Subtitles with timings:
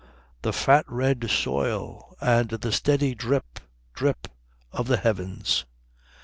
[0.41, 3.59] The fat red soil and the steady drip,
[3.93, 4.29] drip
[4.71, 5.65] of the heavens."